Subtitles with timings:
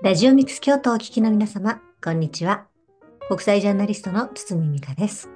[0.00, 2.68] ラジオミックス京都をお聞きの皆様、こんにちは。
[3.26, 5.28] 国際ジャーナリストの堤美香です。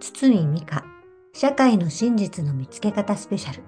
[0.00, 0.84] 堤美香、
[1.32, 3.62] 社会の真実の見つけ方スペシャル。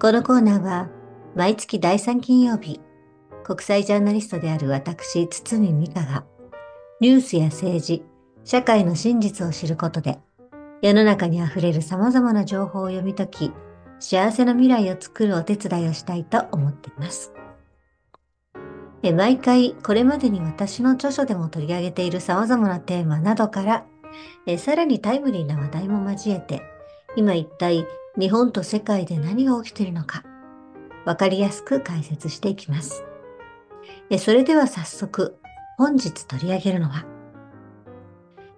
[0.00, 0.88] このコーナーは、
[1.36, 2.80] 毎月第3金曜日、
[3.44, 6.24] 国際ジャーナリストである私、堤美香が、
[6.98, 8.02] ニュースや政治、
[8.42, 10.18] 社会の真実を知ることで、
[10.80, 13.52] 世の中にあふれる様々な情報を読み解き、
[13.98, 17.34] 幸せな未来を作るお手伝いをしたいと思っています。
[19.04, 23.84] え毎回これまでに私の著書でも取り上げている様々なテーマなどから
[24.46, 26.62] えさらにタイムリーな話題も交えて
[27.14, 27.86] 今一体
[28.18, 30.24] 日本と世界で何が起きているのか
[31.04, 33.04] わかりやすく解説していきます。
[34.08, 35.36] えそれでは早速
[35.76, 37.04] 本日取り上げるのは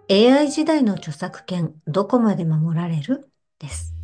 [0.08, 3.28] AI 時代の著作権どこまで守られる？
[3.58, 3.95] です。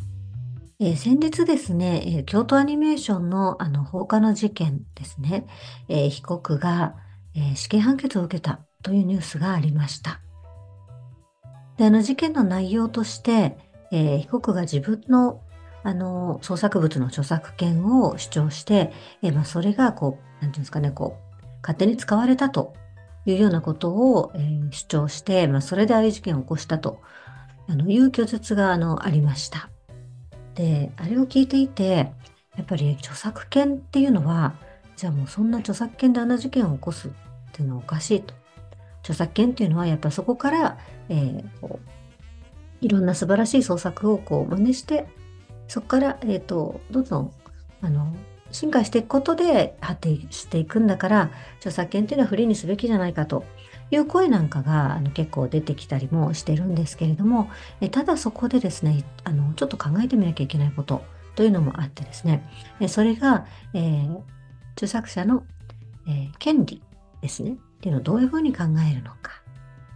[0.79, 5.45] えー、先日ですね、えー、京都アニメーションのあの放火の事件ですね、
[5.87, 6.95] えー、被告が、
[7.35, 10.19] え死刑判決を受けたというニュースがありました。
[11.77, 13.57] であの事件の内容として、
[13.91, 15.41] え被告が自分の
[15.83, 22.73] あの創作物の著作権を主張して、えまあ、それがこう、なんていうんですかね、こう、勝手に使われたと
[23.25, 24.39] いうようなことを、え
[24.71, 27.01] 主張して、まあ、それでああいう事件を起こしたと
[27.67, 29.72] あのいう供述があのありました。
[30.55, 32.11] であれを聞いていて
[32.55, 34.53] やっぱり著作権っていうのは
[34.95, 37.11] じゃあもうそんな著作権であんな事件を起こすっ
[37.51, 38.33] ていうのはおかしいと。
[39.03, 40.77] 著作権っていうのはやっぱそこから、
[41.09, 45.07] えー、こういろんな素晴らしい創作をこう真似して
[45.67, 47.31] そこから、えーと、どんどん
[47.81, 48.15] あの
[48.51, 53.43] 進化していくことで発展していくんだから著作権っていうのはフリーにすべきじゃないかと
[53.93, 57.49] いう声なんかがあの結構出てきたりもしてるんですけれども
[57.81, 61.03] えただそこでですねあのちょっと考えてみなきゃいけないこと
[61.35, 62.47] というのもあってですね
[62.79, 64.19] えそれが、えー、
[64.73, 65.43] 著作者の、
[66.07, 66.81] えー、権利
[67.21, 69.41] ですねっていうのをどういうふうに考えるのか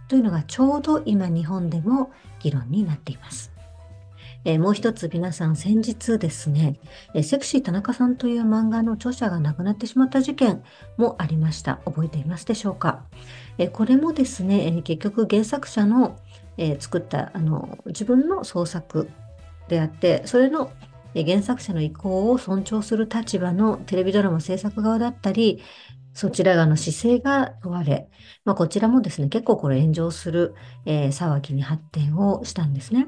[0.08, 3.57] というのがちょうど今日本でも議論になっています。
[4.44, 6.78] えー、もう一つ皆さん先日ですね、
[7.14, 10.62] えー、セクシー田中さんという漫画の著者が亡くなってしまった事件
[10.96, 11.80] もありました。
[11.84, 13.04] 覚えていますでしょうか？
[13.58, 16.16] えー、これもですね、え結局原作者の、
[16.56, 19.08] え作ったあの自分の創作
[19.68, 20.72] であって、それの
[21.14, 25.62] 原作者の意向を尊重する立場のテレビドラマ制作側だったり、
[26.14, 28.08] そちら側の姿勢が問われ、
[28.44, 33.06] まあ、こちらもですね、結構これ炎上する、えー、騒ぎに発展をしたんですね。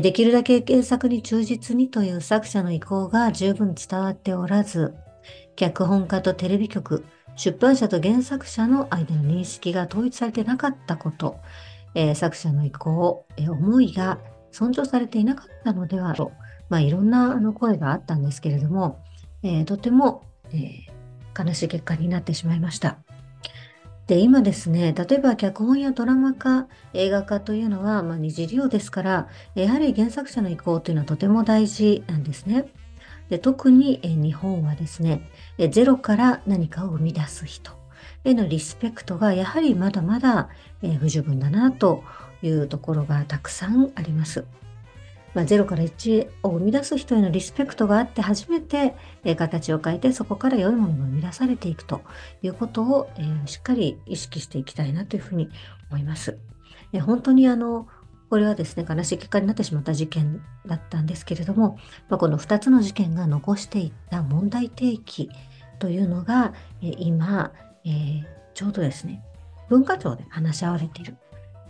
[0.00, 4.94] できるだけ原作に忠実にという作者の意向が十分伝わっておらず、
[5.56, 7.04] 脚本家とテレビ局、
[7.36, 11.38] 出版社と原作者の間の認識が統一されてなかったこと、
[11.94, 14.18] えー、作者の意向、えー、思いが
[14.50, 16.32] 尊重されていなかったのではと、
[16.68, 19.00] まあ、いろんなあの声があったんですけれども、
[19.42, 20.86] えー、とても、え
[21.36, 22.98] 悲しい結果になってしまいました。
[24.06, 32.66] で、今ですね、例えば脚本やドラマ化、映画化というのは、まあ、二次利用ですから、やはり原作者の意向というのはとても大事なんですね。
[33.30, 35.28] で特に日本はですね、
[35.70, 37.72] ゼロから何かを生み出す人
[38.24, 40.50] へのリスペクトがやはりまだまだ
[41.00, 42.04] 不十分だなと
[42.42, 44.44] いうところがたくさんあります。
[45.34, 52.02] まあ、0から1を生み出す人へのリスペクトがあって初めて、え形を変えてそこから良いものが生み出されていくと
[52.42, 55.50] いうことを、えー、しっかり意識していきたいなというふうに
[55.90, 56.38] 思います。
[56.92, 57.88] え本当にあの
[58.30, 61.78] これはですね悲しい結果になってしまった事件だったんですけれども、
[62.08, 65.30] まあ、この2つの事件が残していった問題提起
[65.78, 67.52] というのが、え今、
[67.84, 68.22] え、
[68.54, 69.22] ちょうどですね
[69.68, 71.16] 文化庁で話し合われている、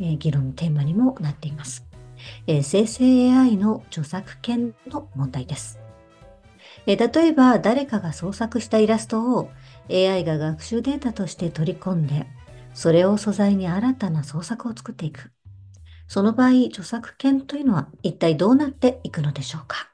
[0.00, 1.93] え議論のテーマにもなっています。
[2.46, 5.78] えー、生成 AI の著作権の問題です。
[6.86, 9.50] えー、例えば誰かが創作したイラストを
[9.90, 12.26] AI が学習データとして取り込んで、
[12.74, 15.30] それを素材に新たな創作を作っていく。
[16.06, 19.88] その場合、著作権というのは一体どうなっていくのでしょうか？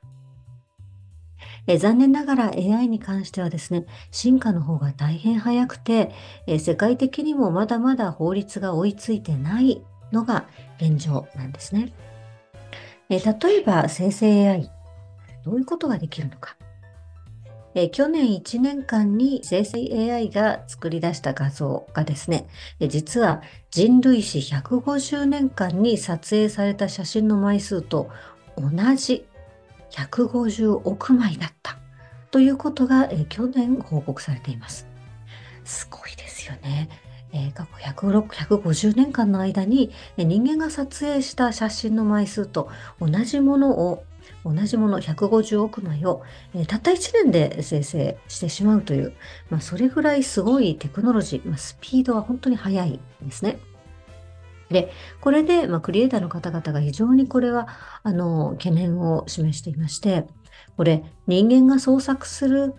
[1.66, 6.10] え残念ながら AI に関してはですね、進化の方が大変早くて、
[6.46, 10.48] え世界的にもまだまだ法律が追いついてないのが
[10.80, 11.92] 現状なんですね。
[13.10, 14.71] え例えば生成 AI、
[15.45, 16.57] どういうことができるのか。
[17.74, 22.47] え去年1年間に生成 AI が作り出した画像がですね、
[22.78, 28.09] え実は人類史150年間に撮影された写真の枚数と
[28.57, 29.27] 同じ
[29.91, 31.78] 150億枚だった
[32.30, 34.86] ということが、え去年報告されています。
[35.65, 36.89] すごいですよね。
[37.32, 44.04] え、過去150年間の間に人間が撮影した写真の枚数と同じものを
[44.44, 46.22] 同じもの150億枚を、
[46.54, 49.12] え、たった1年で生成してしまうという、
[49.50, 53.59] まあ、それぐらいすごいテクノロジー、まあ、スピードは本当に速いんですね。
[54.71, 57.68] で、これで、まあ、クリエイターの方々が非常にこれは、
[58.03, 60.27] あの、懸念を示していまして、
[60.77, 62.74] これ、人間が創作する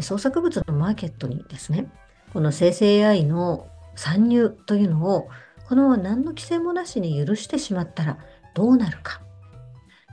[0.00, 1.90] 創作物のマーケットにですね、
[2.32, 5.28] この生成 AI の参入というのを、
[5.68, 8.18] この何の規制もなしに許してしまったら
[8.54, 9.20] どうなるか。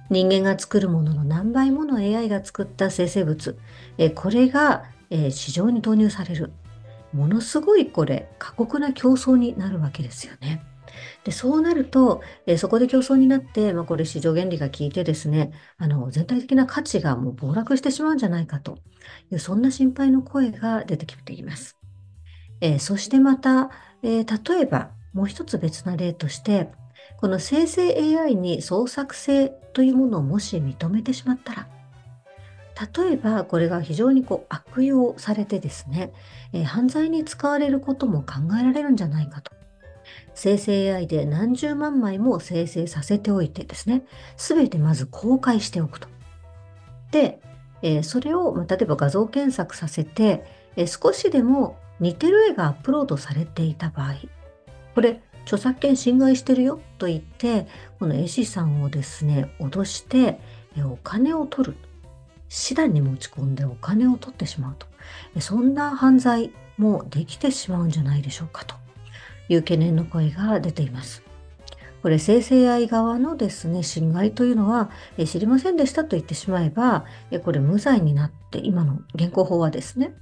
[0.10, 3.57] 人間が作るものの何倍もの AI が作った生成物、
[3.98, 6.51] えこれが、え市場に投入される。
[7.13, 10.63] ものすごいこれ過酷な競争になるわけですよね。
[11.24, 18.77] でそうなると、えそこで競争になって、まあ、これ市場原理が効いてですねあの全体的な価値がもう暴落してしまうんじゃないかと
[19.31, 21.78] いうそんな心配の声が出てきています。
[22.61, 23.69] えー、そしてまた、
[24.03, 26.69] えー、例えばもう一つ別な例として
[27.17, 31.67] この生成 AI に創作性というものをもし認めてしまったら
[32.97, 36.13] 例えばこれが非常にこう悪用されてですね、
[36.53, 39.51] えー、犯罪に使われることも考えられるんじゃないかと。
[40.33, 44.05] 生成 AI で何十万枚も生成させておいてですね、
[44.38, 46.07] すべてまず公開しておくと。
[47.12, 47.41] で、
[47.81, 50.45] えー、それを、ま、例えば画像検索させて、
[50.77, 54.16] えー、少しでも似てる絵がアップロードされていた場合、
[54.96, 57.68] これ、著作権侵害してるよと言って、
[58.00, 60.40] この絵師さんをですね、脅して、
[60.78, 61.78] お金を取る。
[62.50, 64.88] 手段に持ち込んでお金を取ってしまうと。
[65.40, 68.75] そんな犯罪もできてしまうんじゃないでしょうかと
[69.50, 71.24] いう懸念の声が出ています。
[72.01, 74.90] これ生成 AI 側のですね、侵害というのは、
[75.25, 77.06] 知りませんでしたと言ってしまえば、
[77.44, 80.13] これ無罪になって、今の現行法はですね、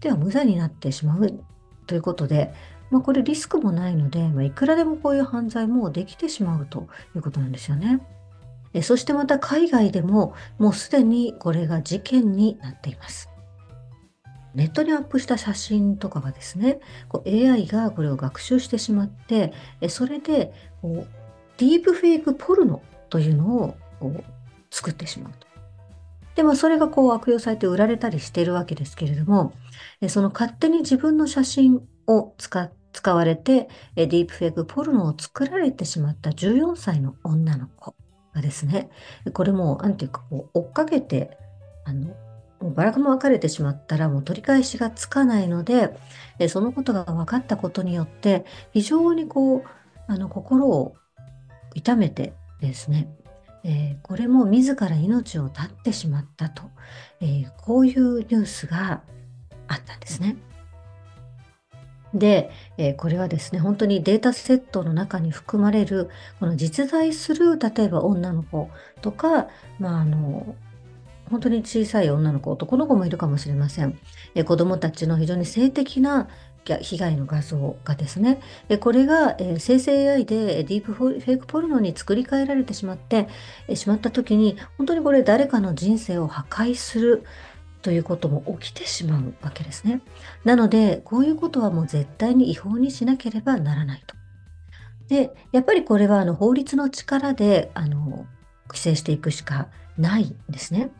[0.00, 1.44] では無罪になってしまう
[1.86, 2.52] ということで、
[2.90, 8.00] まあ、これリスクもないので、まあ、いくらでもこういう犯罪もできてしまうということなんですよね。
[8.74, 13.30] えそしてまた海外でももうすでにこれが事件になっています。
[14.54, 16.80] ネットにアップした写真とかがですね、
[17.26, 20.52] AI がこれを学習してしまって、えそれで
[20.82, 21.08] こう
[21.56, 23.76] ディープフェイクポルノというのを
[24.70, 25.43] 作ってしまうと。
[26.34, 29.52] でもそれがこう悪用されて売られたりしているわけですけれども、
[30.08, 37.94] その勝手に自分の写真を使使われて、ディープフェイクポルノを作られてしまった14歳の女の子
[38.32, 38.88] がですね、
[39.32, 41.36] これも、なんていうか、追っかけて、
[41.84, 42.14] あの、
[42.74, 45.90] バラがも別れてしまったらもう取り返しがつかないので、
[46.48, 49.62] そのことが分かったことによって、非常にこう、
[50.06, 50.94] あの、心を
[51.74, 53.08] 痛めてですね、
[53.64, 56.62] えー、これも自ら命を絶ってしまったと、
[57.20, 59.02] えー、こういうニュースが
[59.66, 60.36] あったんですね。
[62.12, 68.70] で、えー、これはですね、本当にデータセットの中に含まれる、この実在する、例えば女の子
[69.00, 69.48] とか、
[69.80, 70.54] まあ、あの、
[71.30, 73.98] 本当に小さい女の子、男の子もいるかもしれません。
[74.34, 76.28] えー、子供たちの非常に性的な
[76.64, 78.40] 被害の画像がですね、
[78.80, 83.28] これが生成 AI でディープフェイクポルノに作り変えられてしまって
[83.74, 87.24] しまった時に、本当にこれ誰かの人生を破壊する
[87.82, 90.00] ということも起きてしまうわけですね。
[90.44, 94.16] なので、こういうことはもう絶対に違法にしなければならないと。
[95.08, 98.26] で、やっぱりこれはあの法律の力であの
[98.68, 99.68] 規制していくしか
[99.98, 100.90] ないんですね。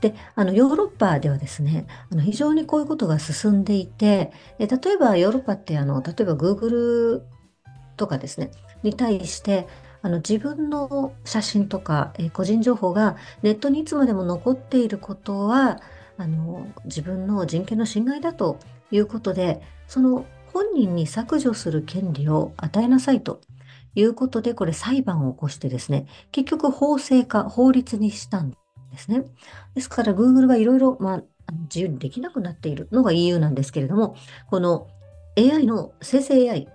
[0.00, 7.22] で、あの、ヨーロッパではですね、あの非常にこういうことが進んでいて、え例えばヨーロッパって、あの、例えば Google
[7.96, 8.50] とかですね、
[8.82, 9.66] に対して、
[10.02, 15.80] あの自分の写真とか、え個人情報がネットにいつまでも残っていることは
[16.16, 18.58] あの自分の人権の侵害だと
[18.90, 23.40] いうことでその本人に削除する権利を与えなさいと
[23.94, 28.52] いうことでこれ裁判を起こしてですね結局法制化法律にしたん
[28.90, 29.24] ですね。
[29.74, 30.98] ですから Google がいろいろ、
[31.62, 34.16] 自由にできなくなっているのが EU なんですけれども、
[34.48, 34.88] この
[35.36, 36.68] AI の生成 AI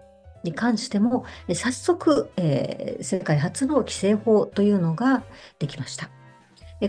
[0.43, 5.23] に関しても、早速、えー、世界初の規制法というのが
[5.59, 6.09] できました。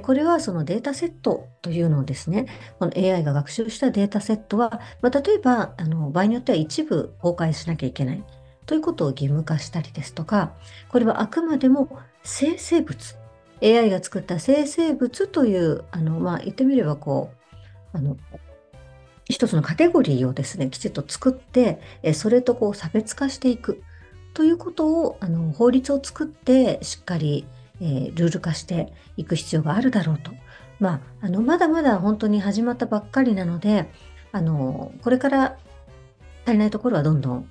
[0.03, 2.47] これはそのデータセットというのをですね、
[2.79, 8.25] この AI が学習したデータセットは、まあ、例えばあの場合によっては一部公開しなきゃいけない
[8.67, 10.53] ということを義務化したりですとか、
[10.89, 11.89] これはあくまでも
[12.25, 13.17] 生成物
[13.63, 17.31] AI が作った生成物という、あの、まあ、言ってみればこ
[17.95, 18.17] う、あの、
[19.29, 23.83] 一つのカテゴリーをですね、きちっと作って、えそれとこう差別化していく
[24.35, 27.47] ということを、あの、法律を作ってしっかり、
[27.81, 30.31] えー、ルール化していく必要があるだろうと。
[30.79, 33.91] まあ、あの、まだまだ本当に始まったばっかりなので、
[34.33, 35.57] あの、これから
[36.45, 37.49] 足りないところはどんどん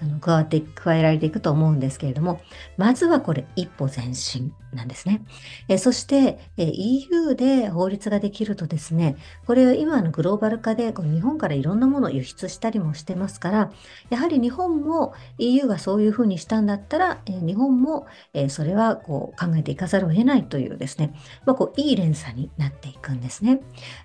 [0.00, 2.40] あの加わって加えられていくと思うんですけれども、
[2.76, 5.22] まずはこれ一歩前進なんですね。
[5.68, 13.72] えそして、え EU で法律ができるとですね、これは今のグローバル化でこの日本からいろんなものを輸出したりもしてますから、
[14.10, 21.14] やはり日本も EU がそういうふうにしたんだったら、え日本も、えそれはこう考えていかざるを得ないというですね、
[21.46, 23.60] まあ、こういい連鎖になっていくんですね。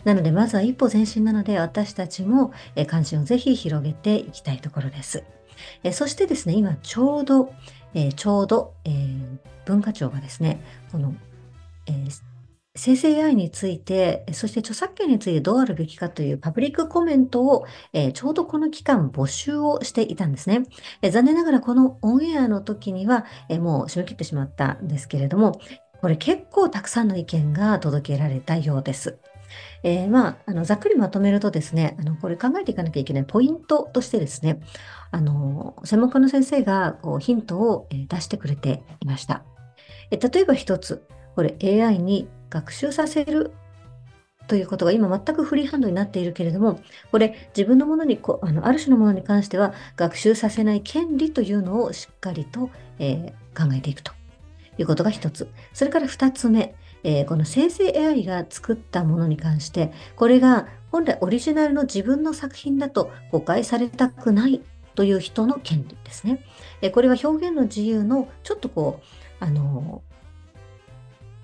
[0.05, 5.23] なのでまずは一歩前進なので私たちも、え関心をぜひ広げていきたいところです。
[5.83, 7.53] えそしてですね、今ちょうど、
[7.93, 11.13] えちょうど、えー、文化庁がですね、この、
[11.87, 12.21] えー、
[12.75, 20.63] 生成 AI について、そして著作権についてどうあるべきかというパブリックコメントを、えー、ちょうどこの期間募集をしていたんですね。
[21.01, 25.59] えー、残念ながらこのオンエアの時には、えー、もう締め切ってしまったんですけれども、
[26.01, 29.19] これ結構たくさんの意見が届けられたようです。
[29.83, 34.59] えー、まあ、あのざっくりまとめるとですね、あのこれ考えていかなきゃいけないポイントとしてですね、
[35.11, 39.43] あの専門家の先生がこうヒントを出してくれていました。
[40.11, 41.05] え例えば一つ、
[41.35, 43.51] これ AI に学習させる
[44.47, 46.79] ということが今全くフリーハンドになっているけれども、
[47.11, 52.69] これ自分のものにこあの、ある種のものに関しては学習させない権利というのをしっかりと、
[52.99, 54.11] えー、考えていくと
[54.77, 55.49] いうことが一つ。
[55.73, 64.61] それから二つ目、えー、この生成 AI が作ったものに関して、これが本来オリジナルの自分の作品だと誤解されたくない
[64.95, 66.43] という人の権利ですね。
[66.81, 70.01] えー、これは表現の自由のちょっとこう、あの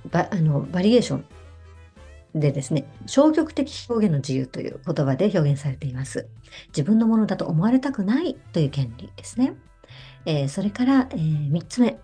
[0.10, 1.26] バあのバリエーション
[2.36, 6.28] でですね、消極的表現の自由という言葉で表現されています。
[6.68, 9.56] 自分のものだと思われたくないという権利ですね。
[10.26, 12.00] えー、それから、えー、3つ目、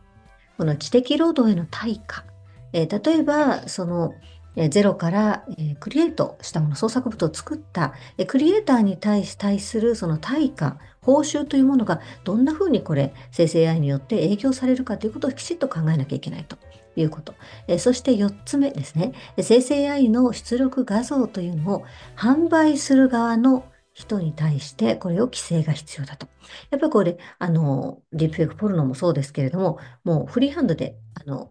[0.58, 2.26] この知的労働への対価。
[2.74, 4.14] え、例えば、その、
[4.58, 16.58] えゼロから、えクリエイトしたもの、創作物を作った、えクリエイターに対し対するその対価、報酬というものがどんなふうにこれ、生成 AI によって影響されるかということをきちっと考えなきゃいけないと
[16.96, 17.36] いうこと。
[17.68, 19.12] えそして4つ目ですね。
[19.42, 21.84] 生成 AI の出力画像というのを
[22.16, 26.28] 販売する側の人に対してこれを規制が必要だと。
[26.70, 31.50] やっぱりこれ、あの、ディープフェイクポルノもそうですけれども、もうフリーハンドで、あの、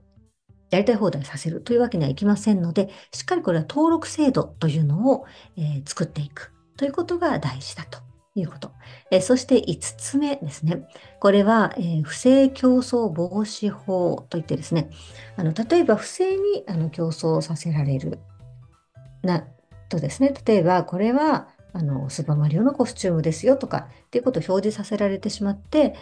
[0.70, 5.24] やりたい放題させるというわけにはいきませんので、しっかりこれは登録制度というのを、
[5.56, 7.98] えー、作っていくということが大事だと
[8.34, 8.72] いうこと。
[9.10, 10.88] えー、そして5つ目ですね。
[11.20, 14.90] これは、えー、不正競争防止法といってですね、
[15.36, 18.18] あの例えば不正にあの競争させられる
[19.22, 19.46] な
[19.88, 25.94] とですね、例えばこれはあのスーパーマリオのコスチュームですよとかっていうことを表示させられてしまって、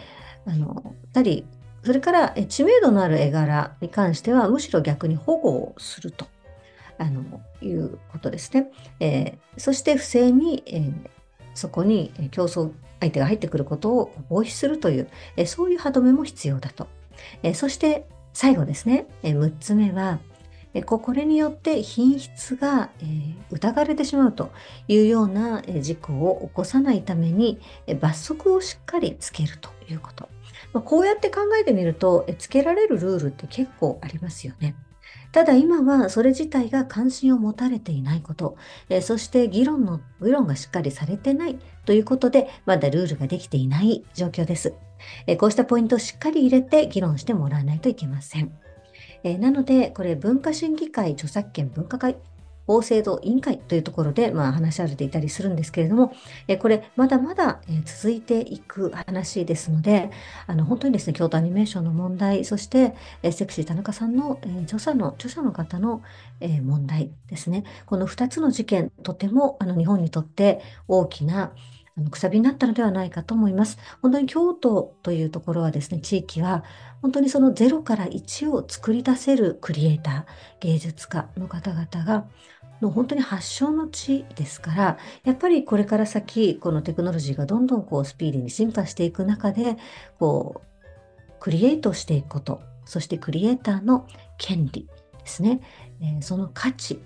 [0.45, 1.45] あのたり
[1.83, 6.27] それから知名度のある絵柄に関してはむしろ逆に保護をすると
[6.97, 8.71] あのいうことですね。
[8.99, 10.93] えー、そして不正に、えー、
[11.53, 16.87] そこに競争相手が入ってくることを防止するという、えー、そういう歯止めも必要だと。
[17.41, 20.19] えそして最後ですね、え6つ目は、
[20.73, 23.05] えこれによって品質が、え
[23.51, 24.51] 疑われてしまうと
[24.87, 30.27] いうような、事故を起こさないために、え罰則をしっかりつけるということ。
[30.71, 34.75] まあ、こうやって考えてみると、つけられるルールって結構ありますよね。
[35.31, 38.55] ただ今はそれ自体が関心を持たれていないこと、
[38.87, 44.73] えそして議論の、議論がしっかりされてないということで、まだルールができていない状況です。
[45.25, 48.51] えこうしたポイントをしっかり入れて議論してもらわないといけません。
[49.23, 52.17] えなので、これ文化審議会著作権分科会
[52.67, 56.13] 法制度委員会というところで、まあ、話し合われていたりするんですけれども、
[56.47, 60.11] えこれ、まだまだ、続いていく話ですので、
[60.47, 66.01] あの本当にですね、京都アニメーションの問題、そして、えセクシー田中さんの、え著者の、著者の方の、
[66.39, 67.63] え問題ですね。
[67.85, 71.51] この2つの事件、とてもあの日本にとって大きな
[71.95, 73.77] あのくさびになったのではないかと思います。
[74.01, 76.63] 本当に京都というところはですね、地域は
[77.01, 80.25] 本当にその0から1を作り出せるクリエイター、
[80.61, 82.25] 芸術家の方々が
[82.81, 89.77] の本当に発祥の地ですから、やっぱりこれから先、このテクノロジーがどんどんこうスピーディーに進化していく中で、
[90.19, 94.87] こう、クリエイトしていくこと、そしてクリエイターの権利
[95.19, 95.61] ですね、
[96.01, 96.99] え、その価値、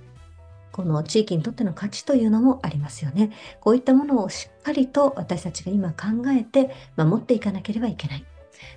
[0.71, 3.31] この地域にとっての価値というのもありますよね。
[3.61, 8.25] こういったものをしっかりと私たちが今考えて守っていかなければいけない。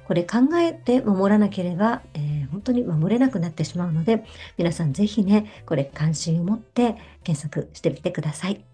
[0.06, 4.24] これ考えて守らなければ、えー、本当に守れなくなってしまうので、
[4.58, 8.64] 皆さんぜひね、これ関心を持って検索してみてください。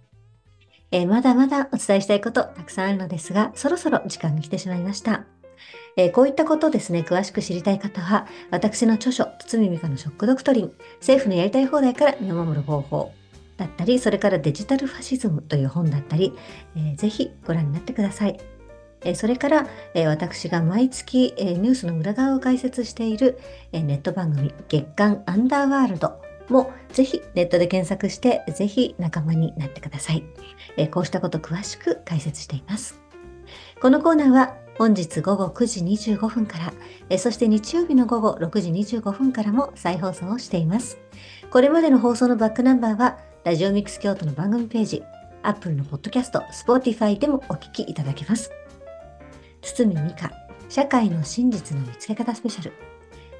[0.92, 5.24] えー、まだまだお伝えしたいことたくさんあるのですが、そろそろ時間が来てしまいました。
[5.96, 13.12] えー、こういったことをですね、詳しく知りたい方は、私の著書、堤美香のショックドクトリン、政府のやりたい放題から身を守る方法
[13.56, 16.32] だったり、それからデジタルファシズムという本だったり、
[16.76, 18.55] えー、ぜひご覧になってください。
[19.14, 19.66] それから、
[20.06, 23.38] 私が毎月、ニュースの裏側を解説している、
[23.72, 30.24] ネット番組月刊アンダーワールドもぜひネットで検索してぜひ仲間になってください。
[30.90, 33.00] こうしたこと詳しく解説しています。
[33.80, 36.58] このコーナーは本日午後9時25分か
[37.10, 40.98] ら、そして日曜日の午後6時25分からも再放送をしています。
[41.50, 45.02] これまでの放送のバックナンバーは、ラジオミックス京都の番組ページ、
[45.42, 48.50] Apple のポッドキャスト、Spotify でもお聞きいただけます。
[49.74, 50.30] 堤美香、
[50.68, 52.72] 社会の真実の見つけ方スペシャル。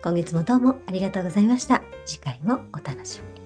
[0.02, 1.82] 今月もどうもありがとうございました。
[2.04, 3.45] 次回もお楽しみに。